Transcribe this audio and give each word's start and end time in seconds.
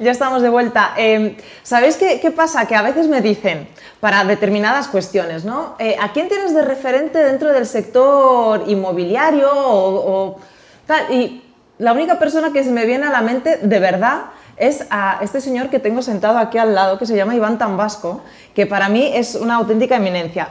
Ya 0.00 0.12
estamos 0.12 0.40
de 0.40 0.48
vuelta. 0.48 0.94
Eh, 0.96 1.36
¿Sabéis 1.62 1.96
qué, 1.96 2.32
pasa? 2.34 2.66
Que 2.66 2.74
a 2.74 2.80
veces 2.80 3.06
me 3.06 3.20
dicen, 3.20 3.68
para 4.00 4.24
determinadas 4.24 4.88
cuestiones, 4.88 5.44
¿no? 5.44 5.76
Eh, 5.78 5.94
¿A 6.00 6.12
quién 6.12 6.28
tienes 6.28 6.54
de 6.54 6.62
referente 6.62 7.18
dentro 7.18 7.52
del 7.52 7.66
sector 7.66 8.64
inmobiliario 8.66 9.50
o, 9.52 10.38
tal? 10.86 11.12
Y 11.12 11.44
la 11.78 11.92
única 11.92 12.18
persona 12.18 12.50
que 12.50 12.64
se 12.64 12.70
me 12.70 12.86
viene 12.86 13.06
a 13.06 13.10
la 13.10 13.20
mente, 13.20 13.58
de 13.58 13.78
verdad, 13.78 14.22
es 14.56 14.86
a 14.88 15.18
este 15.20 15.42
señor 15.42 15.68
que 15.68 15.78
tengo 15.78 16.00
sentado 16.00 16.38
aquí 16.38 16.56
al 16.56 16.74
lado, 16.74 16.98
que 16.98 17.04
se 17.04 17.14
llama 17.14 17.34
Iván 17.34 17.58
Tambasco, 17.58 18.22
que 18.54 18.64
para 18.64 18.88
mí 18.88 19.10
es 19.14 19.34
una 19.34 19.56
auténtica 19.56 19.96
eminencia. 19.96 20.48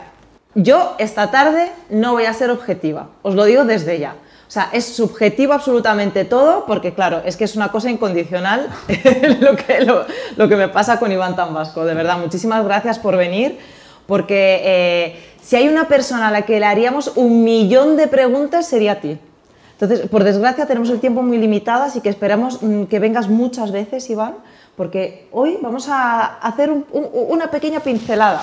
Yo 0.53 0.93
esta 0.99 1.31
tarde 1.31 1.71
no 1.89 2.13
voy 2.13 2.25
a 2.25 2.33
ser 2.35 2.51
objetiva, 2.51 3.07
os 3.23 3.33
lo 3.33 3.45
digo 3.45 3.65
desde 3.65 3.97
ya. 3.97 4.13
O 4.49 4.51
sea, 4.51 4.71
es 4.73 4.95
subjetivo 4.95 5.53
absolutamente 5.53 6.25
todo, 6.25 6.65
porque 6.65 6.95
claro, 6.95 7.21
es 7.23 7.37
que 7.37 7.43
es 7.43 7.55
una 7.55 7.71
cosa 7.71 7.91
incondicional 7.91 8.67
lo, 9.41 9.55
que, 9.55 9.85
lo, 10.37 10.49
que 10.49 10.55
me 10.55 10.67
pasa 10.69 10.99
con 10.99 11.11
Iván 11.11 11.35
Tambasco. 11.35 11.85
De 11.85 11.93
verdad, 11.93 12.17
muchísimas 12.17 12.65
gracias 12.65 12.97
por 12.97 13.15
venir, 13.15 13.59
porque 14.07 14.61
eh, 14.63 15.19
si 15.39 15.55
hay 15.55 15.67
una 15.67 15.87
persona 15.87 16.29
a 16.29 16.31
la 16.31 16.41
que 16.47 16.59
le 16.59 16.65
haríamos 16.65 17.11
un 17.15 17.43
millón 17.43 17.95
de 17.95 18.07
preguntas, 18.07 18.65
sería 18.65 18.93
a 18.93 18.95
ti. 18.95 19.19
Entonces, 19.73 20.09
por 20.09 20.23
desgracia, 20.23 20.65
tenemos 20.65 20.89
el 20.89 20.99
tiempo 20.99 21.21
muy 21.21 21.37
limitado, 21.37 21.83
así 21.83 22.01
que 22.01 22.09
esperamos 22.09 22.63
mm, 22.63 22.85
que 22.85 22.97
vengas 22.97 23.29
muchas 23.29 23.71
veces, 23.71 24.09
Iván, 24.09 24.33
porque 24.75 25.27
hoy 25.31 25.59
vamos 25.61 25.89
a 25.89 26.39
hacer 26.39 26.71
una 26.91 27.51
pequeña 27.51 27.81
pincelada 27.81 28.41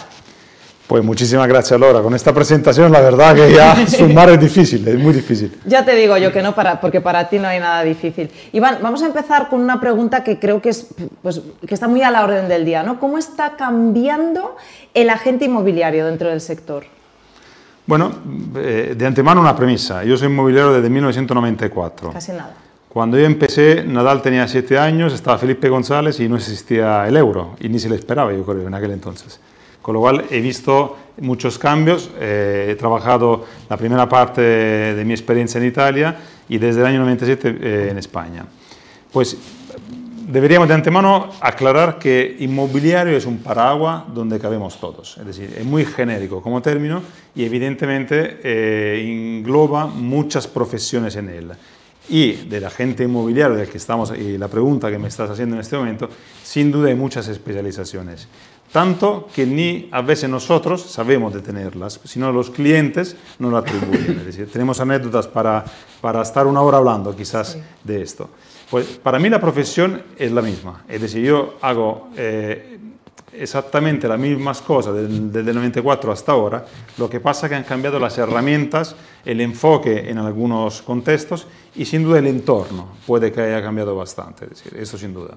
pues 0.86 1.02
muchísimas 1.02 1.48
gracias, 1.48 1.78
Laura. 1.80 2.00
Con 2.00 2.14
esta 2.14 2.32
presentación, 2.32 2.92
la 2.92 3.00
verdad 3.00 3.34
que 3.34 3.52
ya 3.52 3.86
sumar 3.88 4.30
es 4.30 4.40
difícil, 4.40 4.86
es 4.86 4.98
muy 4.98 5.12
difícil. 5.12 5.58
Ya 5.64 5.84
te 5.84 5.94
digo 5.96 6.16
yo 6.16 6.32
que 6.32 6.42
no, 6.42 6.54
para, 6.54 6.80
porque 6.80 7.00
para 7.00 7.28
ti 7.28 7.38
no 7.38 7.48
hay 7.48 7.58
nada 7.58 7.82
difícil. 7.82 8.30
Iván, 8.52 8.78
vamos 8.82 9.02
a 9.02 9.06
empezar 9.06 9.48
con 9.48 9.60
una 9.60 9.80
pregunta 9.80 10.22
que 10.22 10.38
creo 10.38 10.62
que, 10.62 10.68
es, 10.68 10.86
pues, 11.22 11.40
que 11.66 11.74
está 11.74 11.88
muy 11.88 12.02
a 12.02 12.10
la 12.10 12.24
orden 12.24 12.48
del 12.48 12.64
día. 12.64 12.82
¿no? 12.84 13.00
¿Cómo 13.00 13.18
está 13.18 13.56
cambiando 13.56 14.56
el 14.94 15.10
agente 15.10 15.46
inmobiliario 15.46 16.06
dentro 16.06 16.28
del 16.28 16.40
sector? 16.40 16.84
Bueno, 17.86 18.12
eh, 18.56 18.94
de 18.96 19.06
antemano 19.06 19.40
una 19.40 19.56
premisa. 19.56 20.04
Yo 20.04 20.16
soy 20.16 20.28
inmobiliario 20.28 20.72
desde 20.72 20.88
1994. 20.88 22.12
Casi 22.12 22.32
nada. 22.32 22.54
Cuando 22.88 23.18
yo 23.18 23.26
empecé, 23.26 23.84
Nadal 23.84 24.22
tenía 24.22 24.48
siete 24.48 24.78
años, 24.78 25.12
estaba 25.12 25.36
Felipe 25.36 25.68
González 25.68 26.18
y 26.18 26.28
no 26.28 26.36
existía 26.36 27.06
el 27.06 27.16
euro, 27.18 27.54
y 27.60 27.68
ni 27.68 27.78
se 27.78 27.90
le 27.90 27.96
esperaba, 27.96 28.32
yo 28.32 28.42
creo, 28.42 28.66
en 28.66 28.72
aquel 28.72 28.92
entonces. 28.92 29.38
Con 29.86 29.94
lo 29.94 30.00
cual 30.00 30.24
he 30.30 30.40
visto 30.40 30.96
muchos 31.18 31.60
cambios, 31.60 32.10
eh, 32.18 32.70
he 32.70 32.74
trabajado 32.74 33.44
la 33.70 33.76
primera 33.76 34.08
parte 34.08 34.40
de 34.40 35.04
mi 35.04 35.12
experiencia 35.12 35.60
en 35.60 35.68
Italia 35.68 36.16
y 36.48 36.58
desde 36.58 36.80
el 36.80 36.86
año 36.86 36.98
97 36.98 37.56
eh, 37.60 37.88
en 37.92 37.96
España. 37.96 38.44
Pues 39.12 39.38
deberíamos 40.26 40.66
de 40.66 40.74
antemano 40.74 41.30
aclarar 41.40 42.00
que 42.00 42.36
inmobiliario 42.40 43.16
es 43.16 43.26
un 43.26 43.38
paraguas 43.38 44.12
donde 44.12 44.40
cabemos 44.40 44.80
todos, 44.80 45.18
es 45.18 45.26
decir, 45.26 45.54
es 45.56 45.64
muy 45.64 45.84
genérico 45.84 46.42
como 46.42 46.60
término 46.60 47.00
y 47.36 47.44
evidentemente 47.44 48.40
eh, 48.42 49.38
engloba 49.38 49.86
muchas 49.86 50.48
profesiones 50.48 51.14
en 51.14 51.28
él. 51.28 51.52
Y 52.08 52.32
del 52.32 52.64
agente 52.64 53.04
inmobiliario 53.04 53.56
del 53.56 53.68
que 53.68 53.78
estamos, 53.78 54.12
y 54.16 54.38
la 54.38 54.46
pregunta 54.46 54.90
que 54.90 54.98
me 54.98 55.08
estás 55.08 55.30
haciendo 55.30 55.56
en 55.56 55.60
este 55.60 55.76
momento, 55.76 56.08
sin 56.42 56.70
duda 56.70 56.88
hay 56.88 56.94
muchas 56.94 57.26
especializaciones 57.26 58.28
tanto 58.76 59.26
que 59.34 59.46
ni 59.46 59.88
a 59.90 60.02
veces 60.02 60.28
nosotros 60.28 60.82
sabemos 60.82 61.32
de 61.32 61.40
tenerlas, 61.40 61.98
sino 62.04 62.30
los 62.30 62.50
clientes 62.50 63.16
nos 63.38 63.50
lo 63.50 63.56
atribuyen. 63.56 64.18
Es 64.18 64.26
decir, 64.26 64.52
tenemos 64.52 64.78
anécdotas 64.80 65.26
para, 65.26 65.64
para 66.02 66.20
estar 66.20 66.46
una 66.46 66.60
hora 66.60 66.76
hablando 66.76 67.16
quizás 67.16 67.56
de 67.82 68.02
esto. 68.02 68.28
Pues 68.70 68.86
para 69.02 69.18
mí 69.18 69.30
la 69.30 69.40
profesión 69.40 70.02
es 70.18 70.30
la 70.30 70.42
misma, 70.42 70.84
es 70.90 71.00
decir, 71.00 71.24
yo 71.24 71.54
hago 71.62 72.10
eh, 72.18 72.78
exactamente 73.32 74.06
las 74.08 74.18
mismas 74.18 74.60
cosas 74.60 74.92
desde 74.94 75.50
el 75.50 75.56
94 75.56 76.12
hasta 76.12 76.32
ahora, 76.32 76.66
lo 76.98 77.08
que 77.08 77.18
pasa 77.18 77.46
es 77.46 77.50
que 77.50 77.56
han 77.56 77.64
cambiado 77.64 77.98
las 77.98 78.18
herramientas, 78.18 78.94
el 79.24 79.40
enfoque 79.40 80.10
en 80.10 80.18
algunos 80.18 80.82
contextos 80.82 81.46
y 81.76 81.86
sin 81.86 82.04
duda 82.04 82.18
el 82.18 82.26
entorno 82.26 82.88
puede 83.06 83.32
que 83.32 83.40
haya 83.40 83.62
cambiado 83.62 83.96
bastante, 83.96 84.44
es 84.44 84.50
decir, 84.50 84.76
eso 84.78 84.98
sin 84.98 85.14
duda. 85.14 85.34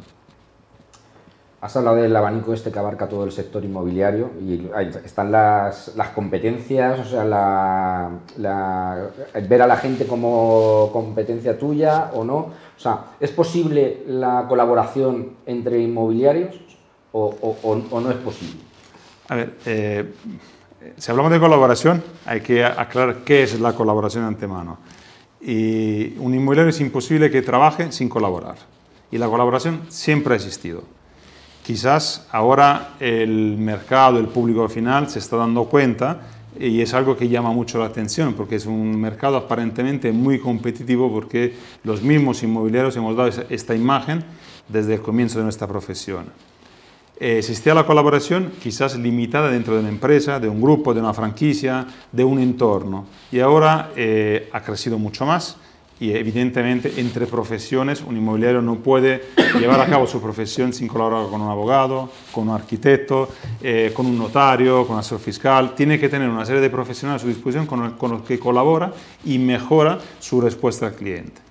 Has 1.61 1.75
hablado 1.75 1.97
del 1.97 2.15
abanico 2.15 2.53
este 2.53 2.71
que 2.71 2.79
abarca 2.79 3.09
todo 3.09 3.25
el 3.25 3.33
sector 3.33 3.65
inmobiliario 3.65 4.31
y 4.39 4.69
están 5.03 5.29
las, 5.29 5.91
competencias, 6.15 6.99
o 6.99 7.03
sea, 7.03 8.11
ver 8.37 9.61
a 9.61 9.67
la 9.67 9.75
gente 9.75 10.07
como 10.07 10.89
competencia 10.93 11.59
tuya 11.59 12.11
o 12.13 12.23
no. 12.23 12.37
O 12.37 12.53
sea, 12.77 13.07
¿es 13.19 13.31
posible 13.31 14.03
la 14.07 14.45
colaboración 14.47 15.31
entre 15.45 15.79
inmobiliarios 15.79 16.55
o, 17.11 18.01
no 18.01 18.09
es 18.09 18.17
posible? 18.17 18.61
A 19.27 19.35
ver, 19.35 19.53
eh, 19.65 20.13
si 20.95 21.11
hablamos 21.11 21.31
de 21.33 21.41
colaboración, 21.41 22.01
hay 22.25 22.39
que 22.39 22.63
aclarar 22.63 23.17
qué 23.25 23.43
es 23.43 23.59
la 23.59 23.73
colaboración 23.73 24.23
de 24.23 24.27
antemano. 24.29 24.77
Y 25.41 26.17
un 26.19 26.33
inmobiliario 26.33 26.69
es 26.69 26.79
imposible 26.79 27.29
que 27.29 27.41
trabaje 27.41 27.91
sin 27.91 28.07
colaborar. 28.07 28.55
Y 29.11 29.17
la 29.17 29.27
colaboración 29.27 29.81
siempre 29.89 30.35
ha 30.35 30.37
existido. 30.37 30.83
Quizás 31.69 32.25
ahora 32.31 32.95
el 32.99 33.55
mercado, 33.59 34.17
el 34.17 34.25
público 34.25 34.67
final 34.67 35.07
se 35.07 35.19
está 35.19 35.37
dando 35.37 35.65
cuenta 35.65 36.21
y 36.59 36.81
es 36.81 36.95
algo 36.95 37.15
que 37.15 37.29
llama 37.29 37.51
mucho 37.51 37.77
la 37.77 37.85
atención 37.85 38.33
porque 38.33 38.55
es 38.55 38.65
un 38.65 38.99
mercado 38.99 39.37
aparentemente 39.37 40.11
muy 40.11 40.39
competitivo 40.39 41.11
porque 41.11 41.53
los 41.83 42.01
mismos 42.01 42.41
inmobiliarios 42.41 42.97
hemos 42.97 43.15
dado 43.15 43.29
esta 43.51 43.75
imagen 43.75 44.23
desde 44.67 44.95
el 44.95 45.03
comienzo 45.03 45.37
de 45.37 45.43
nuestra 45.43 45.67
profesión. 45.67 46.31
existía 47.19 47.75
la 47.75 47.85
colaboración 47.85 48.51
quizás 48.59 48.97
limitada 48.97 49.51
dentro 49.51 49.75
de 49.75 49.81
una 49.81 49.89
empresa, 49.89 50.39
de 50.39 50.49
un 50.49 50.59
grupo, 50.59 50.95
de 50.95 51.01
una 51.01 51.13
franquicia, 51.13 51.85
de 52.11 52.23
un 52.23 52.39
entorno. 52.39 53.05
Y 53.31 53.41
ahora 53.41 53.91
eh, 53.95 54.49
ha 54.53 54.61
crecido 54.63 54.97
mucho 54.97 55.23
más 55.23 55.55
y 55.99 56.11
evidentemente 56.11 56.93
entre 56.97 57.27
profesiones 57.27 58.01
un 58.01 58.15
inmobiliario 58.15 58.61
no 58.61 58.75
puede 58.75 59.21
llevar 59.59 59.81
a 59.81 59.85
cabo 59.85 60.07
su 60.07 60.21
profesión 60.21 60.71
sin 60.71 60.87
colaborar 60.87 61.29
con 61.29 61.41
un 61.41 61.49
abogado, 61.49 62.09
con 62.31 62.47
un 62.47 62.55
arquitecto, 62.55 63.29
eh, 63.61 63.91
con 63.93 64.05
un 64.05 64.17
notario, 64.17 64.85
con 64.85 64.93
un 64.93 64.99
asesor 64.99 65.19
fiscal. 65.19 65.75
Tiene 65.75 65.99
que 65.99 66.07
tener 66.07 66.29
una 66.29 66.45
serie 66.45 66.61
de 66.61 66.69
profesionales 66.69 67.21
a 67.21 67.23
su 67.23 67.27
disposición 67.27 67.65
con, 67.65 67.91
con 67.91 68.11
los 68.11 68.21
que 68.21 68.39
colabora 68.39 68.93
y 69.25 69.37
mejora 69.39 69.99
su 70.19 70.39
respuesta 70.39 70.87
al 70.87 70.93
cliente. 70.93 71.41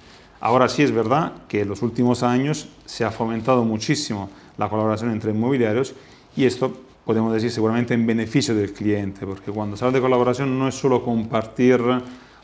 Ahora 0.41 0.69
sí 0.69 0.83
es 0.83 0.93
verdad 0.93 1.33
que 1.49 1.63
en 1.63 1.69
los 1.69 1.83
últimos 1.83 2.23
años 2.23 2.69
se 2.87 3.05
ha 3.05 3.11
fomentado 3.11 3.65
muchísimo 3.65 4.31
la 4.57 4.69
colaboración 4.69 5.11
entre 5.11 5.33
inmobiliarios 5.33 5.95
y 6.37 6.45
esto 6.45 6.73
podemos 7.05 7.33
decir 7.33 7.51
seguramente 7.51 7.95
en 7.95 8.07
beneficio 8.07 8.55
del 8.55 8.73
cliente, 8.73 9.27
porque 9.27 9.51
cuando 9.51 9.77
se 9.77 9.85
habla 9.85 9.97
de 9.97 10.03
colaboración 10.03 10.59
no 10.59 10.69
es 10.69 10.75
solo 10.75 11.03
compartir 11.03 11.81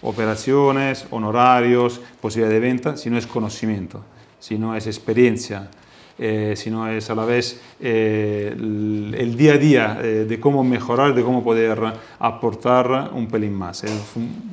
operaciones, 0.02 1.06
honorarios, 1.10 2.00
posibilidad 2.20 2.52
de 2.52 2.60
venta, 2.60 2.96
sino 2.96 3.18
es 3.18 3.26
conocimiento, 3.26 4.02
sino 4.38 4.76
es 4.76 4.86
experiencia, 4.86 5.68
eh, 6.16 6.54
sino 6.56 6.88
es 6.88 7.10
a 7.10 7.14
la 7.16 7.24
vez 7.24 7.60
eh, 7.80 8.54
el, 8.56 9.36
día 9.36 9.54
a 9.54 9.58
día 9.58 9.98
eh, 10.00 10.24
de 10.28 10.38
cómo 10.38 10.62
mejorar, 10.62 11.12
de 11.12 11.24
cómo 11.24 11.42
poder 11.42 11.76
aportar 12.20 13.10
un 13.12 13.26
pelín 13.26 13.52
más. 13.52 13.82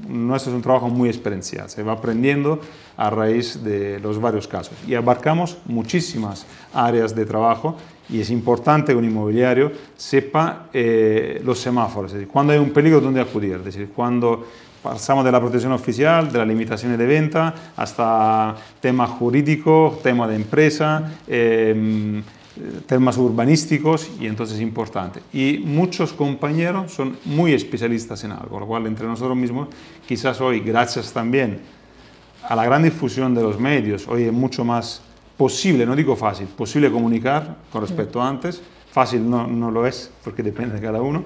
nuestro 0.08 0.52
es 0.52 0.56
un 0.56 0.64
trabajo 0.64 0.90
muy 0.90 1.08
experiencial, 1.08 1.70
se 1.70 1.84
va 1.84 1.94
aprendiendo 1.94 2.60
a 2.98 3.12
raíz 3.12 3.64
de 3.64 4.00
los 4.00 4.20
varios 4.20 4.48
casos 4.48 4.74
y 4.88 4.96
abarcamos 4.96 5.60
muchísimas 5.66 6.48
áreas 6.74 7.14
de 7.14 7.28
trabajo 7.28 7.78
y 8.10 8.22
es 8.22 8.32
importante 8.32 8.94
que 8.94 8.98
un 8.98 9.06
inmobiliario 9.06 9.72
sepa 9.96 10.68
los 11.44 11.60
semáforos, 11.60 12.12
es 12.12 12.16
decir, 12.16 12.28
cuando 12.28 12.54
hay 12.54 12.60
un 12.60 12.72
peligro, 12.72 13.00
dónde 13.00 13.22
acudir, 13.22 13.58
es 13.58 13.66
decir, 13.66 13.90
cuando 13.96 14.48
Pasamos 14.82 15.24
de 15.24 15.32
la 15.32 15.40
protección 15.40 15.72
oficial, 15.74 16.32
de 16.32 16.40
las 16.40 16.48
limitaciones 16.48 16.98
de 16.98 17.06
venta, 17.06 17.54
hasta 17.76 18.56
temas 18.80 19.12
jurídicos, 19.12 20.02
temas 20.02 20.30
de 20.30 20.36
empresa, 20.36 21.12
em, 21.28 22.24
temas 22.88 23.18
urbanísticos, 23.18 24.10
y 24.20 24.26
entonces 24.26 24.56
es 24.56 24.62
importante. 24.62 25.22
Y 25.34 25.60
muchos 25.64 26.14
compañeros 26.14 26.92
son 26.92 27.18
muy 27.26 27.54
especialistas 27.54 28.24
en 28.24 28.32
algo, 28.32 28.60
lo 28.60 28.66
cual 28.66 28.88
entre 28.88 29.06
nosotros 29.06 29.38
mismos, 29.38 29.70
quizás 30.08 30.42
hoy, 30.42 30.60
gracias 30.62 31.14
también 31.14 31.60
a 32.44 32.56
la 32.56 32.66
gran 32.66 32.82
difusión 32.82 33.36
de 33.36 33.44
los 33.44 33.60
medios, 33.60 34.08
hoy 34.08 34.24
es 34.24 34.34
mucho 34.34 34.66
más 34.66 35.02
posible, 35.38 35.86
no 35.86 35.96
digo 35.96 36.16
fácil, 36.16 36.48
posible 36.48 36.92
comunicar 36.92 37.58
con 37.72 37.82
respecto 37.82 38.22
a 38.22 38.28
antes, 38.28 38.62
fácil 38.92 39.30
no, 39.30 39.48
no 39.48 39.72
lo 39.72 39.86
es, 39.86 40.12
porque 40.24 40.44
depende 40.44 40.76
de 40.76 40.82
cada 40.82 41.02
uno, 41.02 41.24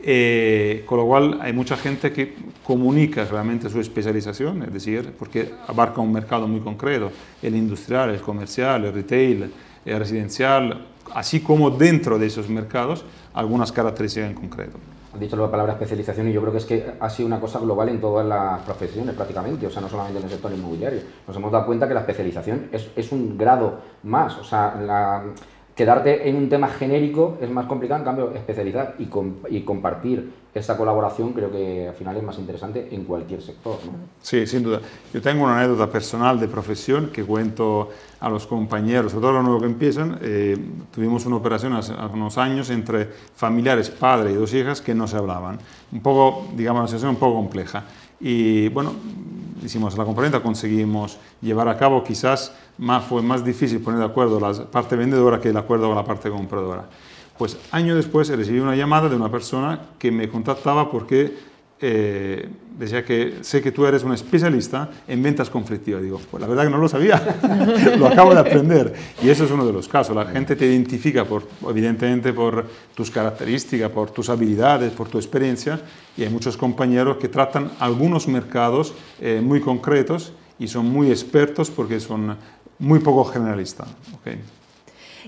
eh, 0.00 0.82
con 0.86 0.98
lo 0.98 1.06
cual 1.06 1.38
hay 1.40 1.52
mucha 1.52 1.76
gente 1.76 2.12
que 2.12 2.34
comunica 2.64 3.24
realmente 3.24 3.68
su 3.68 3.78
especialización, 3.78 4.62
es 4.62 4.72
decir, 4.72 5.12
porque 5.18 5.52
abarca 5.68 6.00
un 6.00 6.12
mercado 6.12 6.48
muy 6.48 6.60
concreto, 6.60 7.12
el 7.42 7.54
industrial, 7.54 8.10
el 8.10 8.20
comercial, 8.20 8.86
el 8.86 8.94
retail, 8.94 9.52
el 9.84 9.98
residencial, 9.98 10.86
así 11.14 11.40
como 11.40 11.70
dentro 11.70 12.18
de 12.18 12.26
esos 12.26 12.48
mercados 12.48 13.04
algunas 13.34 13.70
características 13.70 14.30
en 14.30 14.34
concreto. 14.34 14.78
han 15.12 15.20
dicho 15.20 15.36
la 15.36 15.50
palabra 15.50 15.74
especialización 15.74 16.28
y 16.28 16.32
yo 16.32 16.40
creo 16.40 16.52
que 16.52 16.58
es 16.58 16.64
que 16.64 16.92
ha 16.98 17.10
sido 17.10 17.26
una 17.26 17.38
cosa 17.38 17.58
global 17.58 17.90
en 17.90 18.00
todas 18.00 18.26
las 18.26 18.62
profesiones 18.62 19.14
prácticamente, 19.14 19.66
o 19.66 19.70
sea, 19.70 19.82
no 19.82 19.88
solamente 19.88 20.18
en 20.18 20.24
el 20.24 20.30
sector 20.30 20.52
inmobiliario. 20.52 21.00
Nos 21.26 21.36
hemos 21.36 21.52
dado 21.52 21.66
cuenta 21.66 21.86
que 21.86 21.94
la 21.94 22.00
especialización 22.00 22.68
es, 22.72 22.88
es 22.96 23.12
un 23.12 23.36
grado 23.36 23.80
más, 24.04 24.38
o 24.38 24.44
sea, 24.44 24.74
la, 24.80 25.22
quedarte 25.74 26.28
en 26.28 26.36
un 26.36 26.48
tema 26.48 26.68
genérico 26.68 27.36
es 27.40 27.50
más 27.50 27.66
complicado, 27.66 27.98
en 28.00 28.04
cambio 28.04 28.32
especializar 28.32 28.94
y, 28.98 29.08
y, 29.48 29.62
compartir 29.62 30.32
esa 30.54 30.76
colaboración 30.76 31.32
creo 31.32 31.50
que 31.50 31.88
al 31.88 31.94
final 31.94 32.16
es 32.16 32.22
más 32.22 32.38
interesante 32.38 32.88
en 32.92 33.04
cualquier 33.04 33.42
sector. 33.42 33.78
¿no? 33.84 33.92
Sí, 34.22 34.46
sin 34.46 34.62
duda. 34.62 34.80
Yo 35.12 35.20
tengo 35.20 35.42
una 35.42 35.58
anécdota 35.58 35.90
personal 35.90 36.38
de 36.38 36.46
profesión 36.46 37.10
que 37.12 37.24
cuento 37.24 37.90
a 38.20 38.28
los 38.28 38.46
compañeros, 38.46 39.10
sobre 39.10 39.22
todo 39.22 39.30
a 39.30 39.34
los 39.34 39.44
nuevos 39.44 39.62
que 39.62 39.68
empiezan. 39.68 40.18
Eh, 40.22 40.56
tuvimos 40.92 41.26
una 41.26 41.36
operación 41.36 41.72
hace 41.72 41.92
unos 42.12 42.38
años 42.38 42.70
entre 42.70 43.08
familiares, 43.34 43.90
padre 43.90 44.30
y 44.30 44.34
dos 44.34 44.54
hijas 44.54 44.80
que 44.80 44.94
no 44.94 45.08
se 45.08 45.16
hablaban. 45.16 45.58
Un 45.90 46.00
poco, 46.00 46.46
digamos, 46.54 46.80
una 46.80 46.88
situación 46.88 47.10
un 47.10 47.16
poco 47.16 47.34
compleja. 47.34 47.84
Y 48.20 48.68
bueno, 48.68 48.92
hicimos 49.64 49.96
la 49.96 50.04
componente, 50.04 50.40
conseguimos 50.40 51.18
llevar 51.40 51.68
a 51.68 51.76
cabo, 51.76 52.04
quizás 52.04 52.52
más, 52.78 53.04
fue 53.04 53.22
más 53.22 53.44
difícil 53.44 53.80
poner 53.80 54.00
de 54.00 54.06
acuerdo 54.06 54.38
la 54.38 54.52
parte 54.70 54.96
vendedora 54.96 55.40
que 55.40 55.48
el 55.48 55.56
acuerdo 55.56 55.88
con 55.88 55.96
la 55.96 56.04
parte 56.04 56.30
compradora. 56.30 56.84
Pues 57.38 57.58
año 57.72 57.96
después 57.96 58.28
recibí 58.28 58.60
una 58.60 58.76
llamada 58.76 59.08
de 59.08 59.16
una 59.16 59.30
persona 59.30 59.80
que 59.98 60.12
me 60.12 60.28
contactaba 60.28 60.90
porque 60.90 61.36
eh, 61.86 62.48
decía 62.78 63.04
que 63.04 63.40
sé 63.42 63.60
que 63.60 63.70
tú 63.70 63.84
eres 63.84 64.02
un 64.04 64.14
especialista 64.14 64.88
en 65.06 65.22
ventas 65.22 65.50
conflictivas. 65.50 66.02
Digo, 66.02 66.18
pues 66.30 66.40
la 66.40 66.46
verdad 66.46 66.64
que 66.64 66.70
no 66.70 66.78
lo 66.78 66.88
sabía, 66.88 67.36
lo 67.98 68.06
acabo 68.06 68.32
de 68.32 68.40
aprender. 68.40 68.94
Y 69.22 69.28
eso 69.28 69.44
es 69.44 69.50
uno 69.50 69.66
de 69.66 69.72
los 69.74 69.86
casos. 69.86 70.16
La 70.16 70.24
gente 70.24 70.56
te 70.56 70.64
identifica, 70.64 71.26
por, 71.26 71.46
evidentemente, 71.68 72.32
por 72.32 72.66
tus 72.94 73.10
características, 73.10 73.90
por 73.90 74.10
tus 74.12 74.30
habilidades, 74.30 74.92
por 74.92 75.10
tu 75.10 75.18
experiencia. 75.18 75.78
Y 76.16 76.22
hay 76.22 76.30
muchos 76.30 76.56
compañeros 76.56 77.18
que 77.18 77.28
tratan 77.28 77.70
algunos 77.78 78.28
mercados 78.28 78.94
eh, 79.20 79.42
muy 79.44 79.60
concretos 79.60 80.32
y 80.58 80.68
son 80.68 80.86
muy 80.86 81.10
expertos 81.10 81.70
porque 81.70 82.00
son 82.00 82.34
muy 82.78 83.00
poco 83.00 83.26
generalistas. 83.26 83.88
¿okay? 84.18 84.40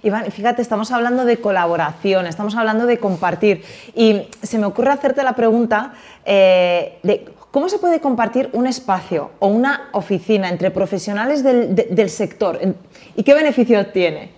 Iván, 0.03 0.31
fíjate, 0.31 0.63
estamos 0.63 0.91
hablando 0.91 1.25
de 1.25 1.39
colaboración, 1.39 2.27
estamos 2.27 2.55
hablando 2.55 2.87
de 2.87 2.99
compartir. 2.99 3.63
Y 3.95 4.23
se 4.43 4.59
me 4.59 4.67
ocurre 4.67 4.91
hacerte 4.91 5.23
la 5.23 5.35
pregunta 5.35 5.95
eh, 6.25 6.99
de 7.03 7.25
cómo 7.51 7.69
se 7.69 7.79
puede 7.79 8.01
compartir 8.01 8.51
un 8.53 8.67
espacio 8.67 9.31
o 9.39 9.49
una 9.49 9.89
oficina 9.93 10.49
entre 10.49 10.71
profesionales 10.71 11.43
del, 11.43 12.11
sector 12.11 12.61
y 13.15 13.23
qué 13.23 13.35
beneficio 13.35 13.87
tiene. 13.87 14.31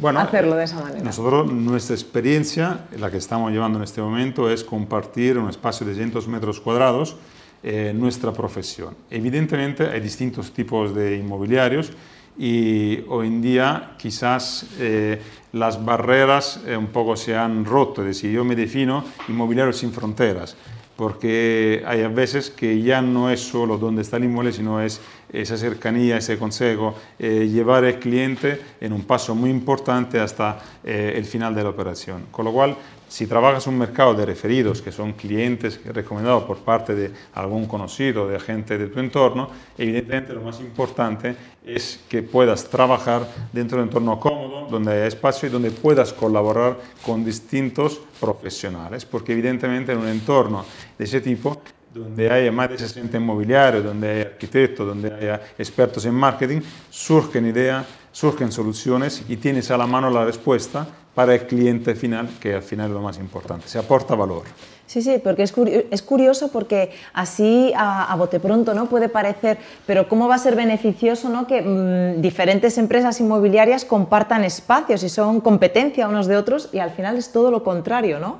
Bueno, 0.00 0.20
hacerlo 0.20 0.54
de 0.56 0.64
esa 0.64 0.80
manera. 0.80 1.02
Nosotros, 1.02 1.50
nuestra 1.50 1.94
experiencia, 1.96 2.80
la 2.98 3.10
que 3.10 3.16
estamos 3.16 3.50
llevando 3.50 3.78
en 3.78 3.84
este 3.84 4.00
momento, 4.00 4.50
es 4.50 4.62
compartir 4.62 5.38
un 5.38 5.48
espacio 5.48 5.86
de 5.86 5.92
200 5.92 6.28
metros 6.28 6.60
cuadrados 6.60 7.16
en 7.62 7.98
nuestra 7.98 8.32
profesión. 8.32 8.94
Evidentemente 9.10 9.88
hay 9.88 10.00
distintos 10.00 10.52
tipos 10.52 10.94
de 10.94 11.16
inmobiliarios 11.16 11.92
y 12.36 13.00
hoy 13.08 13.28
en 13.28 13.42
día 13.42 13.92
quizás 13.96 14.66
eh, 14.78 15.20
las 15.52 15.84
barreras 15.84 16.60
eh, 16.66 16.76
un 16.76 16.88
poco 16.88 17.16
se 17.16 17.36
han 17.36 17.64
roto, 17.64 18.02
es 18.02 18.08
decir, 18.08 18.32
yo 18.32 18.44
me 18.44 18.56
defino 18.56 19.04
inmobiliario 19.28 19.72
sin 19.72 19.92
fronteras, 19.92 20.56
porque 20.96 21.82
hay 21.86 22.02
a 22.02 22.08
veces 22.08 22.50
que 22.50 22.80
ya 22.82 23.02
no 23.02 23.30
es 23.30 23.40
solo 23.40 23.78
dónde 23.78 24.02
está 24.02 24.16
el 24.16 24.24
inmueble, 24.24 24.52
sino 24.52 24.80
es 24.80 25.00
esa 25.32 25.56
cercanía, 25.56 26.16
ese 26.16 26.38
consejo, 26.38 26.94
eh, 27.18 27.48
llevar 27.50 27.84
al 27.84 27.98
cliente 27.98 28.60
en 28.80 28.92
un 28.92 29.02
paso 29.02 29.34
muy 29.34 29.50
importante 29.50 30.20
hasta 30.20 30.60
el 30.84 31.24
final 31.24 31.54
de 31.54 31.62
la 31.64 31.70
operación. 31.70 32.26
Con 32.30 32.44
lo 32.44 32.52
cual, 32.52 32.76
si 33.14 33.28
trabajas 33.28 33.68
un 33.68 33.78
mercado 33.78 34.12
de 34.12 34.26
referidos, 34.26 34.82
que 34.82 34.90
son 34.90 35.12
clientes 35.12 35.78
recomendados 35.84 36.42
por 36.42 36.58
parte 36.58 36.96
de 36.96 37.12
algún 37.34 37.66
conocido, 37.66 38.26
de 38.26 38.40
gente 38.40 38.76
de 38.76 38.88
tu 38.88 38.98
entorno, 38.98 39.50
evidentemente 39.78 40.32
lo 40.32 40.42
más 40.42 40.58
importante 40.58 41.36
es 41.64 42.00
que 42.08 42.24
puedas 42.24 42.68
trabajar 42.68 43.24
dentro 43.52 43.76
de 43.76 43.84
un 43.84 43.88
entorno 43.88 44.18
cómodo, 44.18 44.66
donde 44.68 44.94
haya 44.94 45.06
espacio 45.06 45.48
y 45.48 45.52
donde 45.52 45.70
puedas 45.70 46.12
colaborar 46.12 46.76
con 47.06 47.24
distintos 47.24 48.00
profesionales, 48.18 49.04
porque 49.04 49.30
evidentemente 49.30 49.92
en 49.92 49.98
un 49.98 50.08
entorno 50.08 50.64
de 50.98 51.04
ese 51.04 51.20
tipo 51.20 51.62
donde 51.94 52.28
haya 52.28 52.50
más 52.50 52.68
de 52.68 52.78
60 52.78 53.16
inmobiliarios, 53.16 53.84
donde 53.84 54.10
haya 54.10 54.22
arquitectos, 54.22 54.84
donde 54.88 55.14
haya 55.14 55.40
expertos 55.56 56.04
en 56.04 56.14
marketing, 56.14 56.60
surgen 56.90 57.46
ideas, 57.46 57.86
surgen 58.10 58.50
soluciones 58.50 59.22
y 59.28 59.36
tienes 59.36 59.70
a 59.70 59.76
la 59.76 59.86
mano 59.86 60.10
la 60.10 60.24
respuesta 60.24 60.88
para 61.14 61.34
el 61.34 61.46
cliente 61.46 61.94
final, 61.94 62.28
que 62.40 62.54
al 62.54 62.62
final 62.62 62.88
es 62.88 62.92
lo 62.92 63.00
más 63.00 63.18
importante, 63.18 63.68
se 63.68 63.78
aporta 63.78 64.14
valor. 64.14 64.42
Sí, 64.86 65.00
sí, 65.00 65.18
porque 65.22 65.42
es, 65.42 66.02
curioso 66.02 66.52
porque 66.52 66.90
así 67.14 67.72
a, 67.74 68.14
bote 68.16 68.38
pronto 68.38 68.74
no 68.74 68.86
puede 68.86 69.08
parecer, 69.08 69.58
pero 69.86 70.08
cómo 70.08 70.28
va 70.28 70.34
a 70.34 70.38
ser 70.38 70.56
beneficioso 70.56 71.30
¿no? 71.30 71.46
que 71.46 71.62
mm, 71.62 72.20
diferentes 72.20 72.76
empresas 72.76 73.18
inmobiliarias 73.20 73.84
compartan 73.84 74.44
espacios 74.44 75.02
y 75.02 75.08
son 75.08 75.40
competencia 75.40 76.06
unos 76.06 76.26
de 76.26 76.36
otros 76.36 76.68
y 76.72 76.80
al 76.80 76.90
final 76.90 77.16
es 77.16 77.32
todo 77.32 77.50
lo 77.50 77.64
contrario, 77.64 78.18
¿no? 78.18 78.38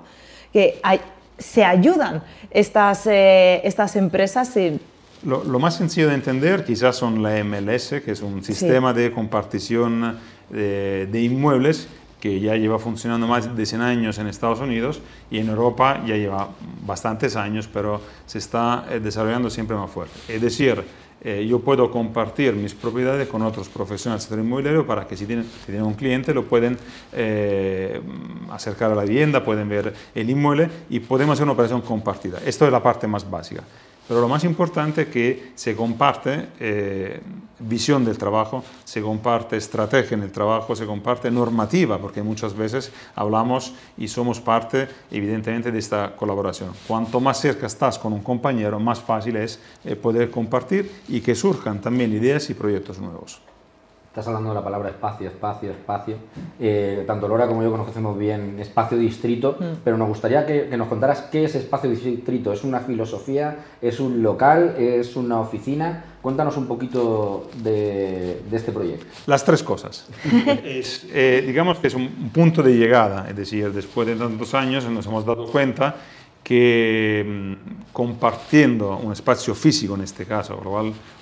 que 0.53 0.81
se 1.38 1.65
ayudan 1.65 2.23
estas, 2.50 3.06
eh, 3.06 3.62
estas 3.65 3.97
empresas. 3.97 4.55
Y... 4.56 4.79
Lo, 5.25 5.59
más 5.59 5.76
sencillo 5.76 6.09
de 6.09 6.15
entender 6.15 6.65
quizás 6.65 6.94
son 6.94 7.23
la 7.23 7.43
MLS, 7.43 8.03
que 8.05 8.12
es 8.12 8.21
un 8.21 8.44
sistema 8.44 8.93
de 8.93 9.11
compartición 9.11 10.19
de, 10.50 11.09
de 11.11 11.23
inmuebles 11.23 11.88
que 12.25 12.41
ya 12.41 12.56
lleva 12.56 12.79
funcionando 12.79 13.26
más 13.26 13.55
de 13.55 13.67
100 13.67 13.82
años 13.82 14.17
en 14.17 14.29
Estados 14.29 14.59
Unidos 14.61 14.99
y 15.31 15.41
en 15.41 15.49
Europa 15.50 16.03
ya 16.06 16.17
lleva 16.17 16.49
bastantes 16.87 17.37
años, 17.37 17.69
pero 17.71 18.00
se 18.25 18.38
está 18.38 18.87
eh, 18.88 18.99
desarrollando 18.99 19.50
siempre 19.50 19.76
más 19.76 19.91
fuerte. 19.91 20.15
Es 20.26 20.41
decir, 20.41 20.82
eh, 21.23 21.47
yo 21.47 21.59
puedo 21.59 21.91
compartir 21.91 22.55
mis 22.55 22.73
propiedades 22.73 23.29
con 23.29 23.43
otros 23.43 23.69
profesionales 23.69 24.23
del 24.23 24.29
sector 24.31 24.43
inmobiliario 24.43 24.87
para 24.87 25.06
que 25.06 25.19
si 25.19 25.26
tienen, 25.26 25.44
tienen 25.67 25.85
un 25.85 25.93
cliente 25.93 26.32
lo 26.32 26.47
pueden 26.47 26.79
eh, 27.12 28.00
acercar 28.50 28.93
a 28.93 28.94
la 28.94 29.05
vivienda, 29.05 29.44
pueden 29.44 29.69
ver 29.69 29.93
el 30.15 30.31
inmueble 30.31 30.71
y 30.88 31.00
podemos 31.00 31.35
hacer 31.35 31.43
una 31.44 31.53
operación 31.53 31.82
compartida. 31.82 32.38
Esto 32.47 32.65
es 32.65 32.73
la 32.73 32.82
parte 32.82 33.06
más 33.06 33.31
básica. 33.31 33.65
Pero 34.06 34.21
lo 34.21 34.29
más 34.29 34.45
importante 34.45 35.03
es 35.03 35.09
que 35.09 35.53
se 35.55 35.75
comparte 35.75 36.49
eh, 36.61 37.21
visión 37.59 38.05
del 38.05 38.19
trabajo, 38.19 38.62
se 38.85 39.01
comparte 39.01 39.56
estrategia 39.56 40.15
en 40.15 40.23
el 40.23 40.33
trabajo, 40.33 40.77
se 40.77 40.85
comparte 40.85 41.31
normativa, 41.31 41.99
porque 41.99 42.23
muchas 42.23 42.55
veces 42.55 42.93
hablamos 43.15 43.73
y 43.97 44.09
somos 44.09 44.41
parte, 44.41 44.89
evidentemente, 45.11 45.73
de 45.73 45.79
esta 45.79 46.15
colaboración. 46.17 46.73
Cuanto 46.87 47.19
más 47.19 47.41
cerca 47.41 47.67
estás 47.67 47.99
con 47.99 48.12
un 48.12 48.23
compañero, 48.23 48.79
más 48.79 49.01
fácil 49.01 49.37
es 49.37 49.59
eh, 49.85 49.97
poder 49.97 50.31
compartir 50.31 50.91
y 51.09 51.21
que 51.23 51.35
surjan 51.35 51.81
también 51.81 52.12
ideas 52.12 52.50
y 52.50 52.55
proyectos 52.55 52.99
nuevos. 52.99 53.41
Estás 54.14 54.28
hablando 54.28 54.50
de 54.50 54.55
la 54.55 54.62
palabra 54.62 54.90
espacio, 54.90 55.26
espacio, 55.26 55.72
espacio. 55.72 56.14
Eh, 56.61 57.02
tanto 57.05 57.26
Laura 57.26 57.49
como 57.49 57.64
yo 57.64 57.72
conocemos 57.72 58.16
bien 58.16 58.61
espacio 58.61 58.97
distrito, 58.97 59.56
mm. 59.59 59.78
pero 59.83 59.99
nos 59.99 60.06
gustaría 60.06 60.47
que, 60.47 60.68
nos 60.76 60.87
contaras 60.87 61.23
qué 61.33 61.42
es 61.42 61.56
espacio 61.56 61.90
distrito. 61.90 62.52
¿Es 62.52 62.62
una 62.62 62.78
filosofía? 62.78 63.56
¿Es 63.83 63.99
un 63.99 64.23
local? 64.23 64.76
¿Es 64.78 65.16
una 65.16 65.40
oficina? 65.40 66.04
Cuéntanos 66.23 66.56
un 66.56 66.68
poquito 66.68 67.50
de, 67.56 68.40
este 68.52 68.71
proyecto. 68.71 69.04
Las 69.26 69.44
tres 69.44 69.64
cosas. 69.64 70.06
Eh, 71.16 71.42
digamos 71.47 71.78
que 71.78 71.88
es 71.88 71.94
un 71.94 72.30
punto 72.33 72.62
de 72.62 72.76
llegada, 72.76 73.26
es 73.28 73.37
decir, 73.37 73.73
después 73.73 74.06
de 74.06 74.16
tantos 74.16 74.54
años 74.54 74.85
nos 74.88 75.06
hemos 75.06 75.25
dado 75.25 75.47
cuenta 75.47 75.97
que 76.45 77.25
mm, 77.27 77.93
compartiendo 77.93 78.99
un 78.99 79.13
espacio 79.13 79.55
físico 79.55 79.95
en 79.95 80.03
este 80.03 80.27
caso, 80.27 80.61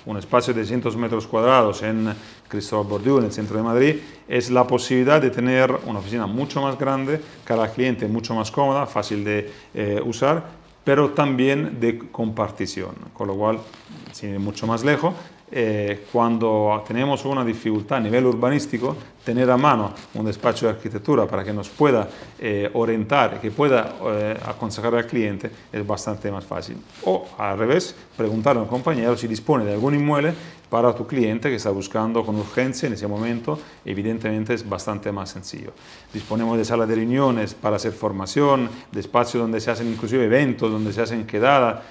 un 0.05 0.17
espacio 0.17 0.53
de 0.53 0.61
200 0.61 0.97
metros 0.97 1.25
cuadrados 1.25 1.81
en 1.81 2.13
Cristóbal 2.49 2.87
Bordiú, 2.87 3.17
en 3.19 3.25
el 3.25 3.31
centro 3.31 3.57
de 3.57 3.63
Madrid, 3.63 3.95
es 4.27 4.51
la 4.51 4.67
posibilidad 4.67 5.21
de 5.21 5.29
tener 5.29 5.71
una 5.85 5.99
oficina 5.99 6.27
mucho 6.27 6.61
más 6.61 6.77
grande, 6.77 7.21
cada 7.45 7.71
cliente 7.71 8.05
mucho 8.07 8.35
más 8.35 8.51
cómoda, 8.51 8.85
fácil 8.85 9.23
de 9.23 9.49
eh, 9.73 10.01
usar, 10.05 10.43
pero 10.83 11.11
también 11.11 11.79
de 11.79 11.97
compartición, 12.11 12.93
con 13.13 13.27
lo 13.27 13.35
cual, 13.35 13.59
ir 14.21 14.39
mucho 14.39 14.67
más 14.67 14.83
lejos, 14.83 15.13
eh, 15.55 16.05
cuando 16.11 16.83
tenemos 16.87 17.23
una 17.25 17.45
dificultad 17.45 17.99
a 17.99 18.01
nivel 18.01 18.25
urbanístico, 18.25 18.95
tener 19.23 19.49
a 19.51 19.55
mano 19.55 19.93
un 20.15 20.25
despacho 20.25 20.65
de 20.65 20.71
arquitectura 20.71 21.27
para 21.27 21.43
que 21.43 21.53
nos 21.53 21.69
pueda 21.69 22.09
eh, 22.39 22.71
orientar, 22.73 23.39
que 23.39 23.51
pueda 23.51 23.95
eh, 24.03 24.37
aconsejar 24.47 24.95
al 24.95 25.05
cliente, 25.05 25.51
es 25.71 25.85
bastante 25.85 26.31
más 26.31 26.43
fácil. 26.43 26.77
O 27.05 27.27
al 27.37 27.57
revés, 27.59 27.95
preguntar 28.17 28.57
a 28.57 28.61
un 28.61 28.67
compañero 28.67 29.15
si 29.15 29.27
dispone 29.27 29.63
de 29.63 29.73
algún 29.73 29.93
inmueble 29.93 30.33
para 30.71 30.91
tu 30.95 31.05
cliente 31.05 31.49
que 31.49 31.57
está 31.57 31.69
buscando 31.69 32.25
con 32.25 32.35
urgencia 32.35 32.87
en 32.87 32.93
ese 32.93 33.07
momento, 33.07 33.59
evidentemente 33.85 34.55
es 34.55 34.67
bastante 34.67 35.11
más 35.11 35.29
sencillo. 35.29 35.71
Disponemos 36.11 36.57
de 36.57 36.65
salas 36.65 36.89
de 36.89 36.95
reuniones 36.95 37.53
para 37.53 37.75
hacer 37.75 37.91
formación, 37.91 38.69
de 38.91 38.99
espacios 38.99 39.43
donde 39.43 39.61
se 39.61 39.69
hacen 39.69 39.87
inclusive 39.87 40.25
eventos, 40.25 40.71
donde 40.71 40.91
se 40.91 41.03
hacen 41.03 41.27
quedadas, 41.27 41.83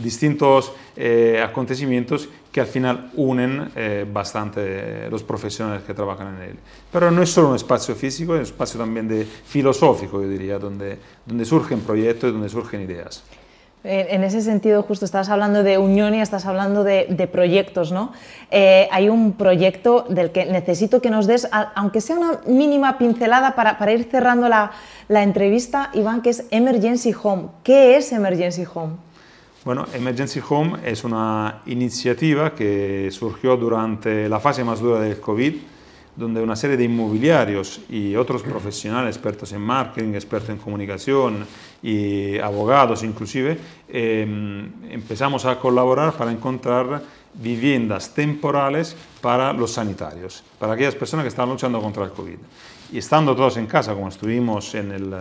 distintos 0.00 0.72
eh, 0.96 1.42
acontecimientos 1.44 2.28
que 2.52 2.60
al 2.60 2.66
final 2.66 3.10
unen 3.16 3.72
eh, 3.74 4.06
bastante 4.10 5.08
los 5.10 5.22
profesionales 5.22 5.82
que 5.84 5.94
trabajan 5.94 6.36
en 6.36 6.42
él. 6.50 6.56
Pero 6.92 7.10
no 7.10 7.22
es 7.22 7.30
solo 7.30 7.48
un 7.48 7.56
espacio 7.56 7.94
físico, 7.94 8.34
es 8.34 8.40
un 8.40 8.44
espacio 8.44 8.78
también 8.78 9.08
de 9.08 9.24
filosófico, 9.24 10.20
yo 10.20 10.28
diría, 10.28 10.58
donde, 10.58 10.98
donde 11.24 11.46
surgen 11.46 11.80
proyectos 11.80 12.28
y 12.28 12.32
donde 12.32 12.50
surgen 12.50 12.82
ideas. 12.82 13.24
En 13.84 14.22
ese 14.22 14.42
sentido, 14.42 14.84
justo 14.84 15.04
estás 15.04 15.28
hablando 15.28 15.64
de 15.64 15.76
unión 15.76 16.14
y 16.14 16.20
estás 16.20 16.46
hablando 16.46 16.84
de, 16.84 17.28
proyectos, 17.32 17.90
¿no? 17.90 18.12
Eh, 18.52 18.86
hay 18.92 19.08
un 19.08 19.32
proyecto 19.32 20.06
del 20.08 20.30
que 20.30 20.44
necesito 20.44 21.02
que 21.02 21.10
nos 21.10 21.26
des, 21.26 21.48
aunque 21.74 22.00
sea 22.00 22.16
una 22.16 22.40
mínima 22.46 22.96
pincelada 22.96 23.56
para, 23.56 23.78
para 23.78 23.90
ir 23.90 24.04
cerrando 24.04 24.48
la, 24.48 24.70
la, 25.08 25.24
entrevista, 25.24 25.90
Iván, 25.94 26.22
que 26.22 26.30
es 26.30 26.44
Emergency 26.52 27.12
Home. 27.24 27.48
¿Qué 27.64 27.96
es 27.96 28.12
Emergency 28.12 28.64
Home? 28.72 28.92
Bueno, 29.64 29.86
Emergency 29.94 30.40
Home 30.48 30.80
es 30.84 31.04
una 31.04 31.62
iniciativa 31.66 32.52
que 32.52 33.08
surgió 33.12 33.56
durante 33.56 34.28
la 34.28 34.40
fase 34.40 34.64
más 34.64 34.80
dura 34.80 34.98
del 34.98 35.20
COVID 35.20 35.54
donde 36.16 36.42
una 36.42 36.56
serie 36.56 36.76
de 36.76 36.84
inmobiliarios 36.84 37.80
y 37.88 38.16
otros 38.16 38.42
profesionales 38.42 39.16
expertos 39.16 39.52
en 39.52 39.60
marketing, 39.62 40.14
expertos 40.14 40.50
en 40.50 40.58
comunicación 40.58 41.46
y 41.82 42.38
abogados 42.38 43.02
inclusive, 43.02 43.56
em, 43.88 44.68
empezamos 44.90 45.46
a 45.46 45.58
colaborar 45.58 46.12
para 46.14 46.32
encontrar 46.32 47.02
viviendas 47.34 48.14
temporales 48.14 48.96
para 49.20 49.52
los 49.52 49.72
sanitarios, 49.72 50.42
para 50.58 50.74
aquellas 50.74 50.94
personas 50.94 51.24
que 51.24 51.28
estaban 51.28 51.50
luchando 51.50 51.80
contra 51.80 52.04
el 52.04 52.10
COVID. 52.10 52.38
Y 52.92 52.98
estando 52.98 53.34
todos 53.34 53.56
en 53.56 53.66
casa, 53.66 53.94
como 53.94 54.08
estuvimos 54.08 54.74
en, 54.74 54.92
el, 54.92 55.14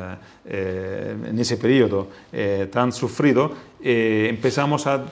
eh, 0.45 1.15
en 1.25 1.39
ese 1.39 1.55
periodo 1.55 2.09
eh, 2.33 2.67
tan 2.69 2.91
sufrido, 2.91 3.51
eh, 3.81 4.27
empezamos 4.29 4.87
a 4.87 5.05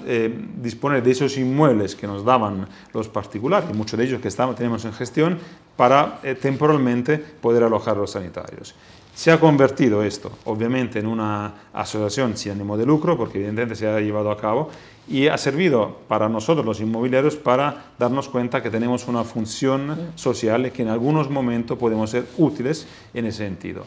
disponer 0.58 1.02
de 1.02 1.12
esos 1.12 1.38
inmuebles 1.38 1.96
que 1.96 2.06
nos 2.06 2.26
daban 2.26 2.68
los 2.94 3.08
particulares, 3.08 3.74
muchos 3.74 3.98
de 3.98 4.06
ellos 4.06 4.22
que 4.22 4.28
estamos, 4.28 4.58
tenemos 4.58 4.84
en 4.84 4.92
gestión, 4.92 5.40
para 5.78 6.20
temporalmente 6.42 7.18
poder 7.18 7.64
alojar 7.64 7.96
a 7.96 8.02
los 8.02 8.12
sanitarios. 8.12 8.76
Se 9.20 9.32
ha 9.32 9.38
convertido 9.38 10.02
esto, 10.02 10.32
obviamente, 10.46 10.98
en 10.98 11.06
una 11.06 11.54
asociación 11.74 12.38
sin 12.38 12.54
ánimo 12.54 12.78
de 12.78 12.86
lucro, 12.86 13.18
porque 13.18 13.38
evidentemente 13.40 13.76
se 13.76 13.86
ha 13.86 14.00
llevado 14.00 14.32
a 14.32 14.38
cabo, 14.38 14.70
y 15.10 15.28
ha 15.28 15.38
servido 15.38 15.98
para 16.08 16.30
nosotros 16.30 16.66
los 16.66 16.80
inmobiliarios 16.80 17.36
para 17.36 17.92
darnos 18.00 18.30
cuenta 18.30 18.64
que 18.64 18.70
tenemos 18.70 19.10
una 19.10 19.26
función 19.26 20.14
social 20.16 20.68
y 20.68 20.72
que 20.72 20.84
en 20.84 20.88
algunos 20.88 21.30
momentos 21.30 21.78
podemos 21.78 22.12
ser 22.12 22.28
útiles 22.38 22.88
en 23.14 23.26
ese 23.26 23.40
sentido. 23.40 23.84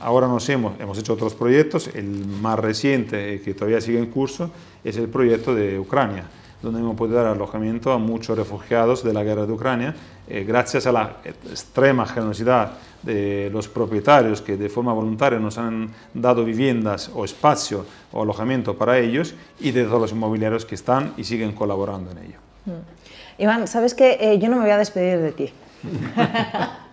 Ahora 0.00 0.28
nos 0.28 0.46
hemos, 0.50 0.78
hemos 0.78 0.98
hecho 0.98 1.14
otros 1.14 1.32
proyectos, 1.32 1.88
el 1.94 2.26
más 2.26 2.58
reciente 2.58 3.40
que 3.40 3.54
todavía 3.54 3.80
sigue 3.80 3.98
en 3.98 4.10
curso 4.10 4.50
es 4.84 4.98
el 4.98 5.08
proyecto 5.08 5.54
de 5.54 5.78
Ucrania, 5.78 6.24
donde 6.64 6.80
hemos 6.80 6.96
podido 6.96 7.18
dar 7.18 7.26
alojamiento 7.26 7.92
a 7.92 7.98
muchos 7.98 8.36
refugiados 8.36 9.04
de 9.04 9.12
la 9.12 9.22
guerra 9.22 9.46
de 9.46 9.52
Ucrania, 9.52 9.94
eh, 10.26 10.44
gracias 10.44 10.86
a 10.86 10.92
la 10.92 11.16
extrema 11.24 12.06
generosidad 12.06 12.72
de 13.02 13.50
los 13.52 13.68
propietarios 13.68 14.40
que 14.40 14.56
de 14.56 14.68
forma 14.70 14.92
voluntaria 14.92 15.38
nos 15.38 15.58
han 15.58 15.90
dado 16.14 16.44
viviendas 16.44 17.10
o 17.14 17.24
espacio 17.24 17.84
o 18.12 18.22
alojamiento 18.22 18.76
para 18.76 18.98
ellos 18.98 19.34
y 19.60 19.70
de 19.72 19.84
todos 19.84 20.00
los 20.00 20.12
inmobiliarios 20.12 20.64
que 20.64 20.74
están 20.74 21.12
y 21.18 21.24
siguen 21.24 21.52
colaborando 21.52 22.10
en 22.12 22.18
ello. 22.18 22.38
Mm. 22.64 23.42
Iván, 23.42 23.68
sabes 23.68 23.94
que 23.94 24.16
eh, 24.20 24.38
yo 24.38 24.48
no 24.48 24.56
me 24.56 24.62
voy 24.62 24.70
a 24.70 24.78
despedir 24.78 25.18
de 25.18 25.32
ti. 25.32 25.52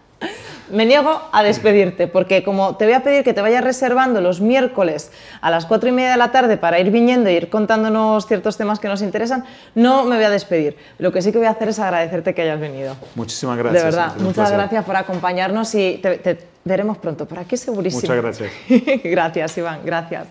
me 0.71 0.85
niego 0.85 1.21
a 1.31 1.43
despedirte, 1.43 2.07
porque 2.07 2.43
como 2.43 2.75
te 2.75 2.85
voy 2.85 2.93
a 2.93 3.03
pedir 3.03 3.23
que 3.23 3.33
te 3.33 3.41
vayas 3.41 3.63
reservando 3.63 4.21
los 4.21 4.41
miércoles 4.41 5.11
a 5.41 5.49
las 5.49 5.65
cuatro 5.65 5.89
y 5.89 5.91
media 5.91 6.11
de 6.11 6.17
la 6.17 6.31
tarde 6.31 6.57
para 6.57 6.79
ir 6.79 6.91
viniendo 6.91 7.29
e 7.29 7.33
ir 7.33 7.49
contándonos 7.49 8.27
ciertos 8.27 8.57
temas 8.57 8.79
que 8.79 8.87
nos 8.87 9.01
interesan, 9.01 9.45
no 9.75 10.03
me 10.05 10.15
voy 10.15 10.25
a 10.25 10.29
despedir. 10.29 10.77
Lo 10.97 11.11
que 11.11 11.21
sí 11.21 11.31
que 11.31 11.37
voy 11.37 11.47
a 11.47 11.51
hacer 11.51 11.69
es 11.69 11.79
agradecerte 11.79 12.33
que 12.33 12.41
hayas 12.41 12.59
venido. 12.59 12.95
Muchísimas 13.15 13.57
gracias. 13.57 13.83
De 13.83 13.89
verdad, 13.89 14.15
muchas 14.17 14.51
gracias 14.51 14.85
por 14.85 14.95
acompañarnos 14.95 15.73
y 15.75 15.99
te, 16.01 16.17
te 16.17 16.37
veremos 16.63 16.97
pronto. 16.97 17.27
Por 17.27 17.39
aquí 17.39 17.57
segurísimo. 17.57 18.01
Muchas 18.01 18.17
gracias. 18.17 18.51
gracias, 19.03 19.57
Iván, 19.57 19.81
gracias. 19.83 20.27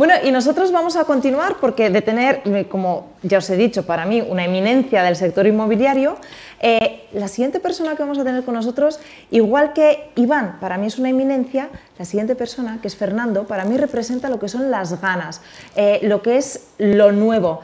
Bueno, 0.00 0.14
y 0.24 0.30
nosotros 0.30 0.72
vamos 0.72 0.96
a 0.96 1.04
continuar 1.04 1.56
porque 1.60 1.90
de 1.90 2.00
tener, 2.00 2.40
eh, 2.46 2.64
como 2.70 3.10
ya 3.22 3.36
os 3.36 3.50
he 3.50 3.56
dicho, 3.58 3.84
para 3.84 4.06
mí 4.06 4.22
una 4.22 4.46
eminencia 4.46 5.02
del 5.02 5.14
sector 5.14 5.46
inmobiliario, 5.46 6.16
eh, 6.58 7.06
la 7.12 7.28
siguiente 7.28 7.60
persona 7.60 7.94
que 7.96 8.02
vamos 8.02 8.18
a 8.18 8.24
tener 8.24 8.42
con 8.42 8.54
nosotros, 8.54 8.98
igual 9.30 9.74
que 9.74 10.10
Iván, 10.14 10.58
para 10.58 10.78
mí 10.78 10.86
es 10.86 10.98
una 10.98 11.10
eminencia, 11.10 11.68
la 11.98 12.06
siguiente 12.06 12.34
persona, 12.34 12.78
que 12.80 12.88
es 12.88 12.96
Fernando, 12.96 13.46
para 13.46 13.66
mí 13.66 13.76
representa 13.76 14.30
lo 14.30 14.40
que 14.40 14.48
son 14.48 14.70
las 14.70 15.02
ganas, 15.02 15.42
eh, 15.76 15.98
lo 16.04 16.22
que 16.22 16.38
es 16.38 16.68
lo 16.78 17.12
nuevo. 17.12 17.60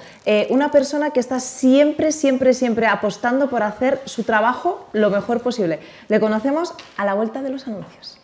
una 0.50 0.70
persona 0.70 1.12
que 1.12 1.20
está 1.20 1.40
siempre, 1.40 2.12
siempre, 2.12 2.52
siempre 2.52 2.86
apostando 2.86 3.48
por 3.48 3.62
hacer 3.62 4.02
su 4.04 4.24
trabajo 4.24 4.86
lo 4.92 5.08
mejor 5.08 5.40
posible. 5.40 5.78
Le 6.08 6.20
conocemos 6.20 6.74
a 6.98 7.06
la 7.06 7.14
vuelta 7.14 7.40
de 7.40 7.48
los 7.48 7.66
anuncios. 7.66 8.15